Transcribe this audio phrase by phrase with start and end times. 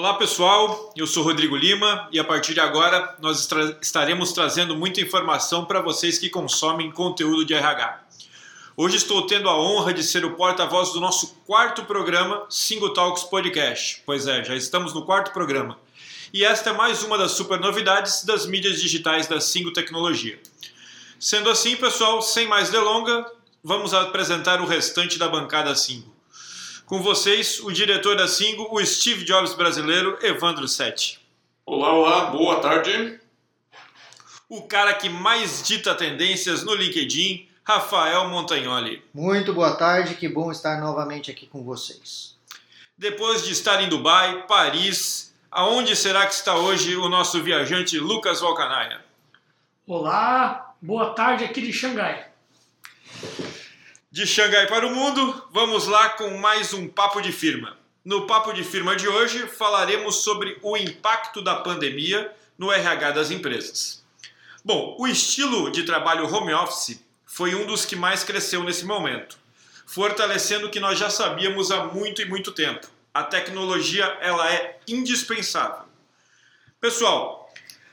[0.00, 3.46] Olá pessoal, eu sou Rodrigo Lima e a partir de agora nós
[3.82, 8.02] estaremos trazendo muita informação para vocês que consomem conteúdo de RH.
[8.74, 13.24] Hoje estou tendo a honra de ser o porta-voz do nosso quarto programa, Single Talks
[13.24, 14.02] Podcast.
[14.06, 15.78] Pois é, já estamos no quarto programa.
[16.32, 20.40] E esta é mais uma das super novidades das mídias digitais da Single Tecnologia.
[21.18, 23.30] Sendo assim, pessoal, sem mais delonga,
[23.62, 26.19] vamos apresentar o restante da bancada Single.
[26.90, 31.24] Com vocês, o diretor da Singo, o Steve Jobs brasileiro, Evandro Sete.
[31.64, 33.20] Olá, olá, boa tarde.
[34.48, 39.04] O cara que mais dita tendências no LinkedIn, Rafael Montagnoli.
[39.14, 42.34] Muito boa tarde, que bom estar novamente aqui com vocês.
[42.98, 48.40] Depois de estar em Dubai, Paris, aonde será que está hoje o nosso viajante Lucas
[48.40, 49.00] Valcanaia?
[49.86, 52.26] Olá, boa tarde aqui de Xangai.
[54.12, 57.78] De Xangai para o mundo, vamos lá com mais um Papo de Firma.
[58.04, 63.30] No Papo de Firma de hoje, falaremos sobre o impacto da pandemia no RH das
[63.30, 64.04] empresas.
[64.64, 69.38] Bom, o estilo de trabalho home office foi um dos que mais cresceu nesse momento,
[69.86, 72.88] fortalecendo o que nós já sabíamos há muito e muito tempo.
[73.14, 75.84] A tecnologia ela é indispensável.
[76.80, 77.39] Pessoal,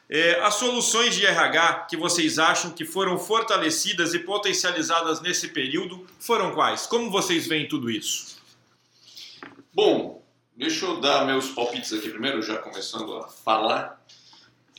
[0.09, 6.07] é, as soluções de RH que vocês acham que foram fortalecidas e potencializadas nesse período
[6.17, 6.87] foram quais?
[6.87, 8.37] Como vocês veem tudo isso?
[9.73, 10.23] Bom,
[10.55, 14.01] deixa eu dar meus palpites aqui primeiro, já começando a falar.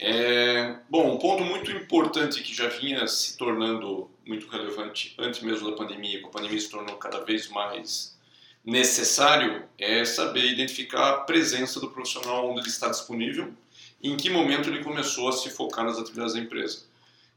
[0.01, 5.71] É, bom, um ponto muito importante que já vinha se tornando muito relevante antes mesmo
[5.71, 8.17] da pandemia, que a pandemia se tornou cada vez mais
[8.65, 13.53] necessário, é saber identificar a presença do profissional onde ele está disponível
[14.03, 16.83] em que momento ele começou a se focar nas atividades da empresa.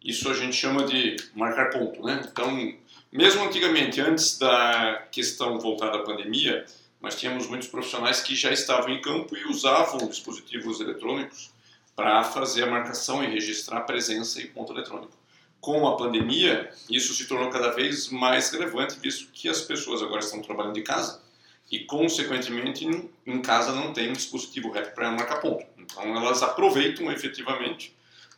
[0.03, 2.21] Isso a gente chama de marcar ponto, né?
[2.31, 2.73] Então,
[3.11, 6.65] mesmo antigamente, antes da questão voltada à pandemia,
[6.99, 11.51] nós tínhamos muitos profissionais que já estavam em campo e usavam dispositivos eletrônicos
[11.95, 15.13] para fazer a marcação e registrar a presença em ponto eletrônico.
[15.59, 20.21] Com a pandemia, isso se tornou cada vez mais relevante, visto que as pessoas agora
[20.21, 21.21] estão trabalhando de casa
[21.71, 22.85] e, consequentemente,
[23.25, 25.65] em casa não tem um dispositivo REP para marcar ponto.
[25.77, 27.95] Então, elas aproveitam efetivamente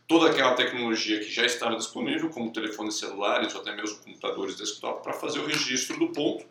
[0.08, 5.02] toda aquela tecnologia que já estava disponível, como telefones celulares ou até mesmo computadores desktop,
[5.02, 6.46] para fazer o registro do ponto,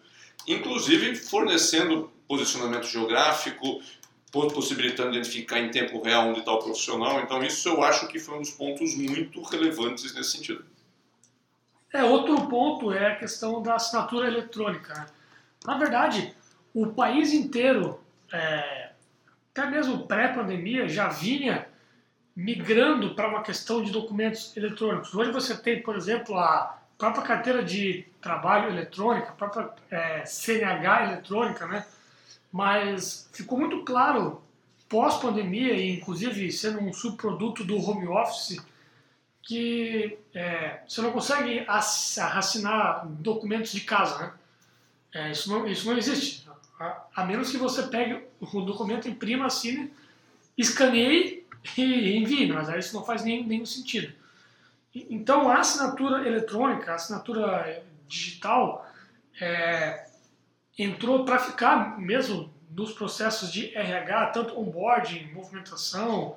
[0.48, 3.80] inclusive fornecendo posicionamento geográfico,
[4.32, 7.20] possibilitando identificar em tempo real onde está o profissional.
[7.20, 10.64] Então, isso eu acho que foi um dos pontos muito relevantes nesse sentido.
[11.92, 14.94] É, outro ponto é a questão da assinatura eletrônica.
[14.94, 15.06] Né?
[15.66, 16.34] Na verdade,
[16.74, 18.00] o país inteiro,
[18.32, 18.90] é,
[19.50, 21.66] até mesmo pré-pandemia, já vinha
[22.34, 25.14] migrando para uma questão de documentos eletrônicos.
[25.14, 31.04] Hoje você tem, por exemplo, a própria carteira de trabalho eletrônica, a própria é, CNH
[31.04, 31.84] eletrônica, né?
[32.50, 34.42] Mas ficou muito claro
[34.88, 38.64] pós-pandemia, e inclusive sendo um subproduto do home office,
[39.42, 44.32] que é, você não consegue assinar documentos de casa, né?
[45.14, 46.48] É, isso, não, isso não existe.
[46.82, 49.92] A, a menos que você pegue o documento, imprima, assine,
[50.58, 54.12] escaneie e envie, mas aí isso não faz nem, nenhum sentido.
[54.94, 58.86] Então a assinatura eletrônica, a assinatura digital,
[59.40, 60.08] é,
[60.76, 66.36] entrou para ficar mesmo nos processos de RH, tanto onboarding, movimentação,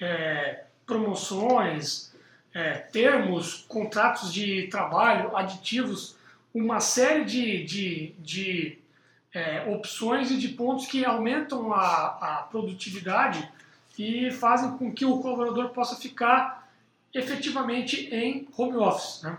[0.00, 2.12] é, promoções,
[2.52, 6.16] é, termos, contratos de trabalho, aditivos,
[6.52, 8.78] uma série de, de, de
[9.34, 13.50] é, opções e de pontos que aumentam a, a produtividade
[13.98, 16.70] e fazem com que o colaborador possa ficar
[17.12, 19.22] efetivamente em home office.
[19.22, 19.36] Né?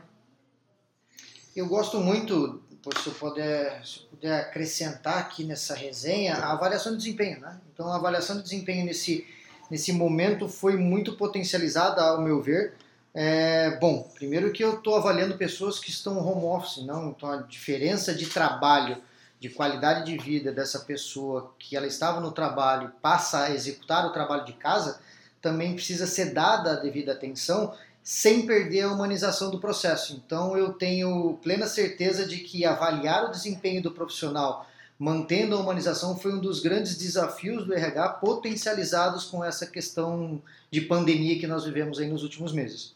[1.55, 2.61] Eu gosto muito,
[3.01, 7.39] se eu, puder, se eu puder acrescentar aqui nessa resenha, a avaliação de desempenho.
[7.39, 7.57] Né?
[7.73, 9.25] Então, a avaliação de desempenho nesse,
[9.71, 12.73] nesse momento foi muito potencializada, ao meu ver.
[13.13, 17.11] É, bom, primeiro que eu estou avaliando pessoas que estão home office, não?
[17.11, 19.01] Então, a diferença de trabalho
[19.39, 24.13] de qualidade de vida dessa pessoa que ela estava no trabalho passa a executar o
[24.13, 24.99] trabalho de casa,
[25.41, 27.73] também precisa ser dada a devida atenção
[28.03, 30.13] sem perder a humanização do processo.
[30.13, 34.67] Então eu tenho plena certeza de que avaliar o desempenho do profissional
[34.97, 40.81] mantendo a humanização foi um dos grandes desafios do RH potencializados com essa questão de
[40.81, 42.95] pandemia que nós vivemos aí nos últimos meses.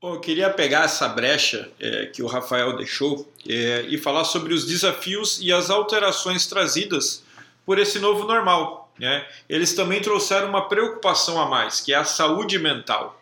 [0.00, 4.64] Eu queria pegar essa brecha é, que o Rafael deixou é, e falar sobre os
[4.64, 7.24] desafios e as alterações trazidas
[7.66, 8.92] por esse novo normal.
[8.96, 9.26] Né?
[9.48, 13.20] Eles também trouxeram uma preocupação a mais, que é a saúde mental.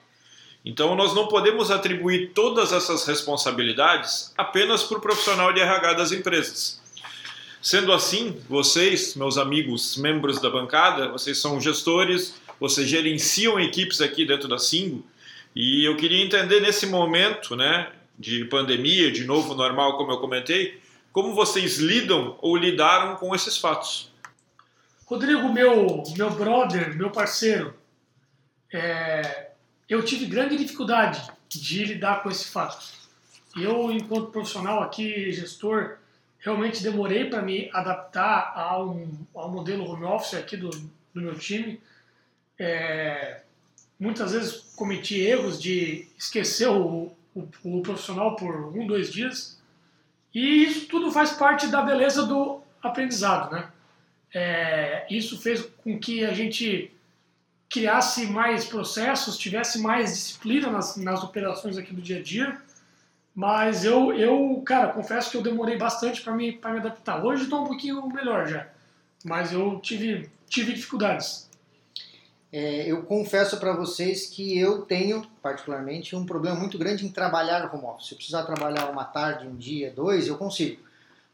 [0.67, 6.13] Então, nós não podemos atribuir todas essas responsabilidades apenas para o profissional de RH das
[6.13, 6.83] empresas.
[7.63, 14.27] Sendo assim, vocês, meus amigos, membros da bancada, vocês são gestores, vocês gerenciam equipes aqui
[14.27, 15.03] dentro da Singo,
[15.57, 20.79] e eu queria entender nesse momento, né, de pandemia, de novo normal, como eu comentei,
[21.11, 24.13] como vocês lidam ou lidaram com esses fatos?
[25.07, 27.75] Rodrigo, meu, meu brother, meu parceiro,
[28.71, 29.53] é,
[29.89, 32.77] eu tive grande dificuldade de lidar com esse fato.
[33.57, 35.97] Eu, enquanto profissional aqui, gestor,
[36.39, 39.01] realmente demorei para me adaptar ao,
[39.35, 41.81] ao modelo home office aqui do, do meu time.
[42.59, 43.41] É,
[43.99, 49.59] muitas vezes cometi erros de esquecer o, o, o, profissional por um, dois dias.
[50.35, 53.69] E isso tudo faz parte da beleza do aprendizado, né?
[54.35, 56.93] É, isso fez com que a gente
[57.71, 62.61] criasse mais processos, tivesse mais disciplina nas, nas operações aqui do dia a dia.
[63.35, 67.25] Mas eu, eu cara, confesso que eu demorei bastante para me, me adaptar.
[67.25, 68.67] Hoje estou um pouquinho melhor já,
[69.25, 71.47] mas eu tive, tive dificuldades.
[72.59, 77.71] É, eu confesso para vocês que eu tenho, particularmente, um problema muito grande em trabalhar
[77.71, 78.07] home office.
[78.07, 80.81] Se eu precisar trabalhar uma tarde, um dia, dois, eu consigo.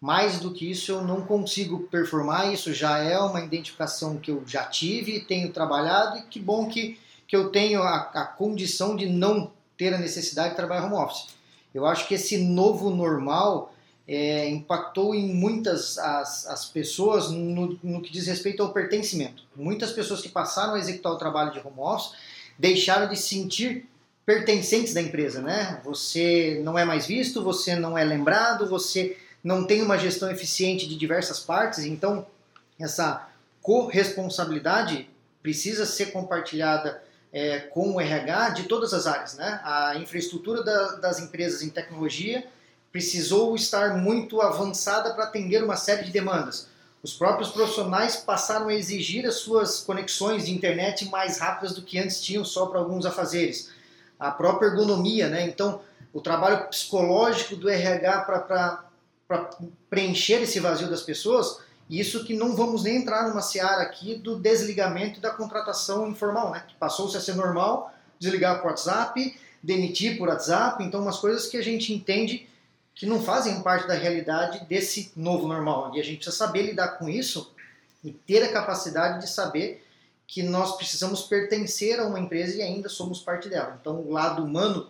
[0.01, 2.53] Mais do que isso, eu não consigo performar.
[2.53, 6.99] Isso já é uma identificação que eu já tive, tenho trabalhado e que bom que,
[7.29, 11.29] que eu tenho a, a condição de não ter a necessidade de trabalhar home office.
[11.73, 13.72] Eu acho que esse novo normal
[14.07, 19.45] é, impactou em muitas as, as pessoas no, no que diz respeito ao pertencimento.
[19.55, 22.13] Muitas pessoas que passaram a executar o trabalho de home office
[22.59, 23.89] deixaram de sentir
[24.25, 25.81] pertencentes da empresa, né?
[25.85, 30.89] Você não é mais visto, você não é lembrado, você não tem uma gestão eficiente
[30.89, 32.27] de diversas partes, então
[32.79, 33.29] essa
[33.61, 35.09] corresponsabilidade
[35.43, 37.03] precisa ser compartilhada
[37.33, 39.35] é, com o RH de todas as áreas.
[39.35, 39.61] Né?
[39.65, 42.47] A infraestrutura da, das empresas em tecnologia
[42.93, 46.69] precisou estar muito avançada para atender uma série de demandas.
[47.03, 51.99] Os próprios profissionais passaram a exigir as suas conexões de internet mais rápidas do que
[51.99, 53.71] antes tinham só para alguns afazeres.
[54.21, 55.43] A própria ergonomia, né?
[55.45, 55.81] então
[56.13, 58.21] o trabalho psicológico do RH
[59.27, 59.51] para
[59.89, 61.59] preencher esse vazio das pessoas,
[61.89, 66.65] isso que não vamos nem entrar numa seara aqui do desligamento da contratação informal, né?
[66.69, 71.57] Que passou-se a ser normal desligar por WhatsApp, demitir por WhatsApp, então umas coisas que
[71.57, 72.49] a gente entende
[72.95, 75.93] que não fazem parte da realidade desse novo normal.
[75.95, 77.53] E a gente precisa saber lidar com isso
[78.05, 79.85] e ter a capacidade de saber
[80.27, 83.77] que nós precisamos pertencer a uma empresa e ainda somos parte dela.
[83.81, 84.89] Então, o lado humano,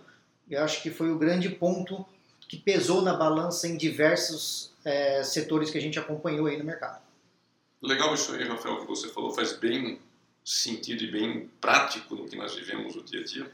[0.49, 2.05] eu acho que foi o grande ponto
[2.49, 7.01] que pesou na balança em diversos é, setores que a gente acompanhou aí no mercado.
[7.81, 9.99] Legal isso aí, Rafael, que você falou, faz bem
[10.45, 13.51] sentido e bem prático no que nós vivemos no dia a dia.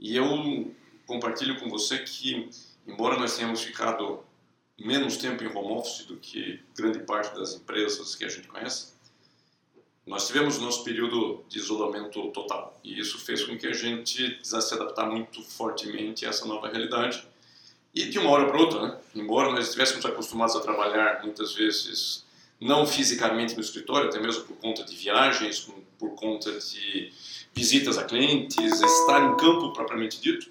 [0.00, 0.74] E eu
[1.06, 2.50] compartilho com você que,
[2.88, 4.24] embora nós tenhamos ficado
[4.78, 8.92] menos tempo em home office do que grande parte das empresas que a gente conhece,
[10.06, 12.80] nós tivemos nosso período de isolamento total.
[12.82, 17.22] E isso fez com que a gente se adaptar muito fortemente a essa nova realidade
[17.94, 18.98] e de uma hora para outra, né?
[19.14, 22.24] embora nós estivéssemos acostumados a trabalhar muitas vezes
[22.60, 25.68] não fisicamente no escritório, até mesmo por conta de viagens,
[25.98, 27.12] por conta de
[27.54, 30.50] visitas a clientes, estar em campo propriamente dito,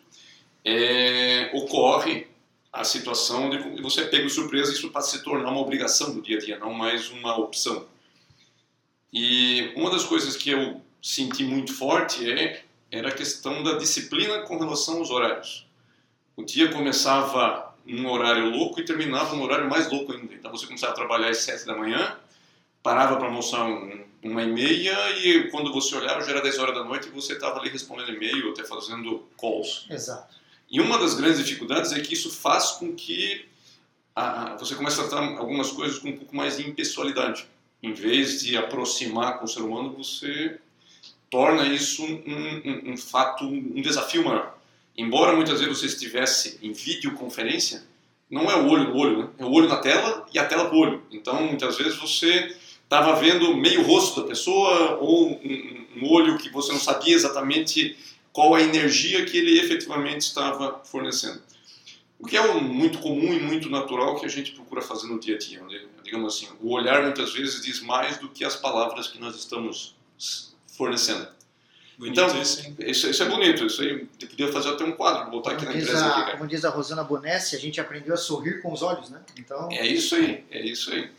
[0.68, 2.28] é, ocorre
[2.72, 6.22] a situação de você pega surpresa e isso passa a se tornar uma obrigação do
[6.22, 7.86] dia a dia, não mais uma opção.
[9.12, 14.42] E uma das coisas que eu senti muito forte é, era a questão da disciplina
[14.42, 15.68] com relação aos horários
[16.38, 20.34] o dia começava num horário louco e terminava num horário mais louco ainda.
[20.36, 22.16] Então você começava a trabalhar às sete da manhã,
[22.84, 26.76] parava para almoçar um, uma e meia e quando você olhava já era dez horas
[26.76, 29.88] da noite e você estava ali respondendo e-mail, até fazendo calls.
[29.90, 30.37] Exato.
[30.70, 33.46] E uma das grandes dificuldades é que isso faz com que
[34.16, 37.48] a, você comece a tratar algumas coisas com um pouco mais de impessoalidade.
[37.82, 40.60] Em vez de aproximar com o ser humano, você
[41.30, 44.58] torna isso um, um, um fato, um desafio maior
[44.98, 47.84] embora muitas vezes você estivesse em videoconferência,
[48.30, 49.30] não é o olho no olho, né?
[49.38, 51.04] é o olho na tela e a tela pro olho.
[51.12, 56.50] Então, muitas vezes você estava vendo meio rosto da pessoa ou um, um, olho que
[56.50, 57.96] você não sabia exatamente
[58.32, 61.42] qual a energia que ele efetivamente estava fornecendo.
[62.20, 65.20] O que é um, muito comum e muito natural que a gente procura fazer no
[65.20, 65.62] dia a dia.
[65.62, 65.82] Né?
[66.04, 69.96] Digamos assim, o olhar muitas vezes diz mais do que as palavras que nós estamos
[70.76, 71.28] fornecendo.
[71.98, 73.66] Bonito então, isso, isso, isso, é bonito.
[73.66, 76.06] Isso aí podia fazer até um quadro, botar aqui na empresa.
[76.06, 79.10] A, aqui, como diz a Rosana Bonessi, a gente aprendeu a sorrir com os olhos,
[79.10, 79.20] né?
[79.38, 79.68] Então...
[79.72, 81.10] É isso aí, é isso aí.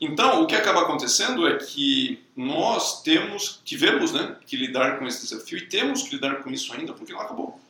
[0.00, 5.22] Então, o que acaba acontecendo é que nós temos, tivemos né, que lidar com esse
[5.22, 7.60] desafio e temos que lidar com isso ainda porque não acabou.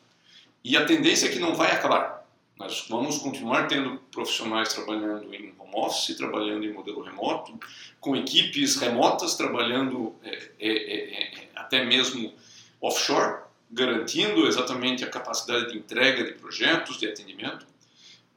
[0.63, 2.25] E a tendência é que não vai acabar.
[2.57, 7.59] Nós vamos continuar tendo profissionais trabalhando em home office, trabalhando em modelo remoto,
[8.01, 12.33] com equipes remotas trabalhando é, é, é, é até mesmo
[12.81, 17.67] offshore, garantindo exatamente a capacidade de entrega de projetos, de atendimento.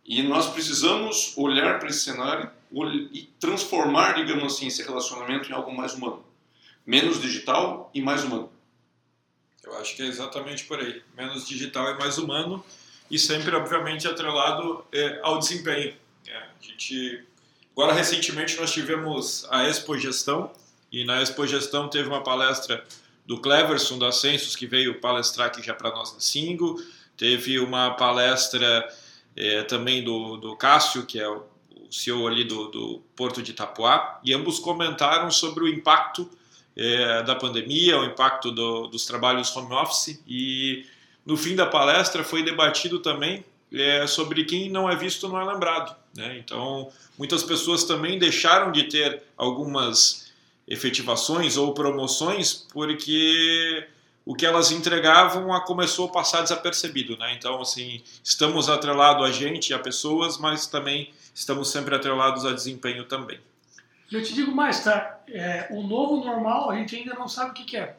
[0.04, 5.76] E nós precisamos olhar para esse cenário e transformar, digamos assim, esse relacionamento em algo
[5.76, 6.26] mais humano.
[6.86, 8.52] Menos digital e mais humano.
[9.64, 11.02] Eu acho que é exatamente por aí.
[11.16, 12.64] Menos digital e mais humano
[13.10, 15.96] e sempre, obviamente, atrelado é, ao desempenho.
[16.28, 17.26] É, a gente,
[17.72, 20.52] agora, recentemente, nós tivemos a Expo Gestão
[20.92, 22.86] e na Expo Gestão teve uma palestra
[23.26, 26.82] do Cleverson da Census, que veio palestrar aqui já para nós na Singo.
[27.18, 28.88] Teve uma palestra
[29.36, 31.44] é, também do, do Cássio, que é o,
[31.90, 36.30] o CEO ali do, do Porto de Itapuá, e ambos comentaram sobre o impacto
[36.76, 40.86] é, da pandemia, o impacto do, dos trabalhos home office e
[41.26, 45.54] no fim da palestra foi debatido também é, sobre quem não é visto não é
[45.54, 45.96] lembrado.
[46.16, 46.38] Né?
[46.38, 50.32] Então, muitas pessoas também deixaram de ter algumas
[50.68, 53.88] efetivações ou promoções porque
[54.26, 57.18] o que elas entregavam começou a passar desapercebido.
[57.18, 57.34] Né?
[57.34, 63.06] Então, assim, estamos atrelados a gente, a pessoas, mas também estamos sempre atrelados a desempenho
[63.06, 63.40] também.
[64.12, 65.20] Eu te digo mais, tá?
[65.28, 67.96] É, o novo normal a gente ainda não sabe o que, que é.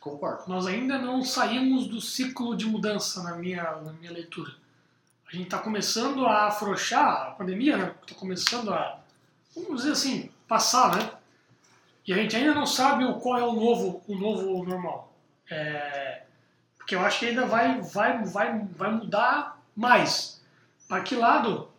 [0.00, 0.44] Concordo.
[0.48, 4.52] Nós ainda não saímos do ciclo de mudança na minha, na minha leitura.
[5.28, 7.94] A gente está começando a afrouxar, a pandemia né?
[8.02, 8.98] está começando a,
[9.54, 11.10] vamos dizer assim, passar, né?
[12.06, 15.12] E a gente ainda não sabe o qual é o novo, o novo normal.
[15.50, 16.22] É,
[16.78, 20.42] porque eu acho que ainda vai, vai, vai, vai mudar mais.
[20.88, 21.71] Para que lado?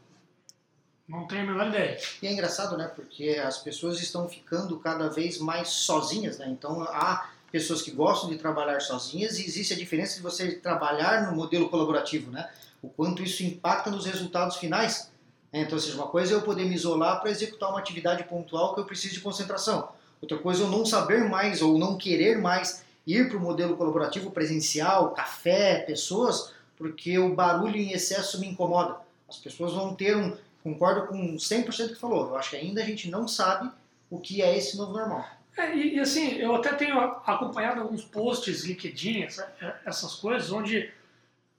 [1.08, 1.98] Não tenho a menor ideia.
[2.22, 2.88] E é engraçado, né?
[2.88, 6.48] Porque as pessoas estão ficando cada vez mais sozinhas, né?
[6.50, 11.30] Então há pessoas que gostam de trabalhar sozinhas e existe a diferença de você trabalhar
[11.30, 12.50] no modelo colaborativo, né?
[12.82, 15.12] O quanto isso impacta nos resultados finais.
[15.52, 15.62] Né?
[15.62, 18.80] Então, seja, uma coisa é eu poder me isolar para executar uma atividade pontual que
[18.80, 19.90] eu preciso de concentração.
[20.22, 23.78] Outra coisa é eu não saber mais ou não querer mais ir para o modelo
[23.78, 28.98] colaborativo presencial, café, pessoas, porque o barulho em excesso me incomoda.
[29.30, 32.30] As pessoas vão ter um, concordo com 100% que falou.
[32.30, 33.70] Eu acho que ainda a gente não sabe
[34.10, 35.28] o que é esse novo normal.
[35.58, 40.92] É, e, e, assim, eu até tenho acompanhado alguns posts, LinkedIn, é, essas coisas, onde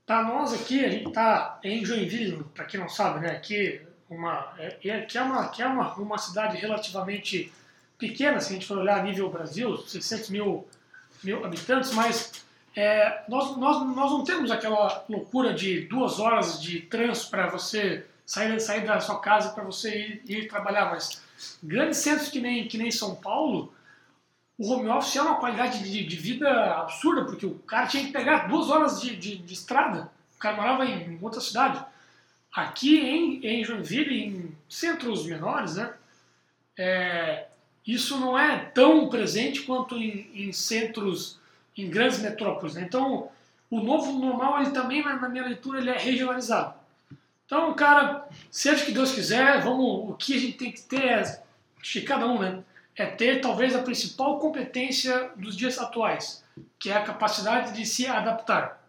[0.05, 3.31] tá nós aqui, a gente tá em Joinville, para quem não sabe, né?
[3.31, 3.81] Aqui,
[4.11, 7.53] uma, é, que é, uma, que é uma, uma cidade relativamente
[7.97, 10.67] pequena, se a gente for olhar a nível Brasil, 600 mil,
[11.23, 12.45] mil habitantes, mas
[12.77, 18.05] é, nós, nós, nós não temos aquela loucura de duas horas de trânsito para você
[18.25, 20.91] sair, sair da sua casa para você ir, ir, trabalhar.
[20.91, 21.23] Mas
[21.63, 23.73] grandes centros que nem, que nem São Paulo,
[24.57, 28.13] o home office é uma qualidade de, de vida absurda, porque o cara tinha que
[28.13, 30.11] pegar duas horas de, de, de estrada.
[30.37, 31.85] O cara morava em, outra cidade.
[32.53, 35.93] Aqui em, em Joinville, em centros menores, né,
[36.79, 37.47] é,
[37.87, 41.39] isso não é tão presente quanto em, em centros,
[41.77, 42.75] em grandes metrópoles.
[42.75, 42.83] Né?
[42.83, 43.29] Então,
[43.69, 46.75] o novo normal, ele também, na minha leitura, ele é regionalizado.
[47.47, 51.43] Então, cara, seja que Deus quiser, vamos, o que a gente tem que ter é,
[51.83, 52.65] de cada um, né?
[52.97, 56.45] É ter talvez a principal competência dos dias atuais,
[56.79, 58.83] que é a capacidade de se adaptar.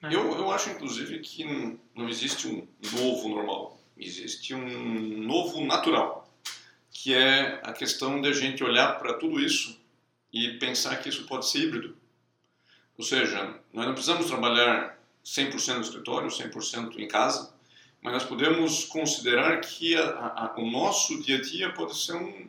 [0.00, 0.10] Né?
[0.12, 6.28] Eu, eu acho, inclusive, que não existe um novo normal, existe um novo natural,
[6.90, 9.78] que é a questão de a gente olhar para tudo isso
[10.32, 11.96] e pensar que isso pode ser híbrido.
[12.96, 17.52] Ou seja, nós não precisamos trabalhar 100% no escritório, 100% em casa,
[18.02, 22.48] mas nós podemos considerar que a, a, o nosso dia a dia pode ser um,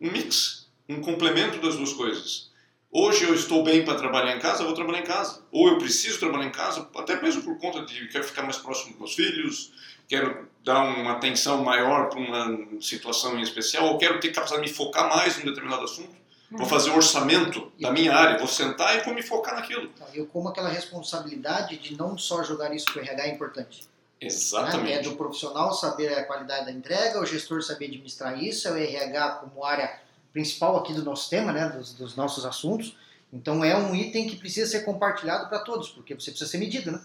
[0.00, 2.50] um mix, um complemento das duas coisas.
[2.92, 5.42] Hoje eu estou bem para trabalhar em casa, eu vou trabalhar em casa.
[5.52, 8.90] Ou eu preciso trabalhar em casa, até mesmo por conta de quero ficar mais próximo
[8.90, 9.72] dos meus filhos,
[10.08, 14.70] quero dar uma atenção maior para uma situação em especial, ou quero ter capacidade de
[14.70, 16.20] me focar mais em um determinado assunto.
[16.50, 19.88] Vou fazer um orçamento da minha área, vou sentar e vou me focar naquilo.
[20.12, 23.89] Eu como aquela responsabilidade de não só jogar isso para o RH é importante.
[24.20, 24.90] Exatamente.
[24.90, 24.92] Né?
[24.94, 28.76] É do profissional saber a qualidade da entrega, o gestor saber administrar isso, é o
[28.76, 29.98] RH como área
[30.32, 32.96] principal aqui do nosso tema, né, dos, dos nossos assuntos.
[33.32, 36.92] Então é um item que precisa ser compartilhado para todos, porque você precisa ser medido,
[36.92, 37.00] né?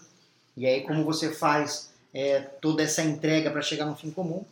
[0.56, 4.44] E aí como você faz é, toda essa entrega para chegar no fim comum.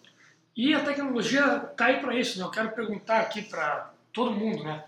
[0.57, 2.45] E a tecnologia está aí para isso, né?
[2.45, 4.85] Eu quero perguntar aqui para todo mundo, né?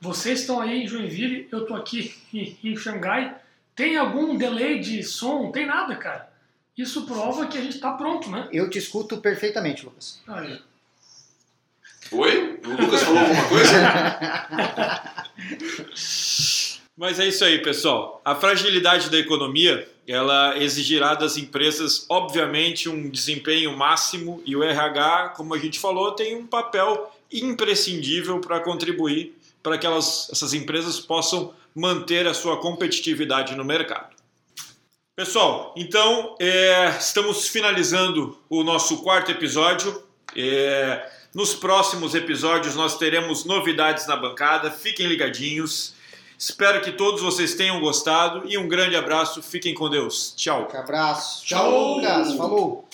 [0.00, 2.14] Vocês estão aí em Joinville, eu estou aqui
[2.62, 3.34] em, Xangai.
[3.74, 5.50] Tem algum delay de som?
[5.50, 6.30] Tem nada, cara.
[6.76, 8.48] Isso prova que a gente está pronto, né?
[8.52, 10.20] Eu te escuto perfeitamente, Lucas.
[10.28, 10.60] Aí.
[12.12, 12.60] Oi?
[12.64, 13.72] O Lucas falou alguma coisa?
[16.96, 18.22] Mas é isso aí, pessoal.
[18.24, 25.34] A fragilidade da economia, ela exigirá das empresas, obviamente, um desempenho máximo e o RH,
[25.36, 30.98] como a gente falou, tem um papel imprescindível para contribuir para que elas, essas empresas
[31.00, 34.15] possam manter a sua competitividade no mercado.
[35.16, 40.02] Pessoal, então é, estamos finalizando o nosso quarto episódio.
[40.36, 45.94] É, nos próximos episódios nós teremos novidades na bancada, fiquem ligadinhos.
[46.38, 49.42] Espero que todos vocês tenham gostado e um grande abraço.
[49.42, 50.34] Fiquem com Deus.
[50.36, 50.68] Tchau.
[50.70, 51.46] Um abraço.
[51.46, 52.34] Tchau, Lucas.
[52.34, 52.86] Falou.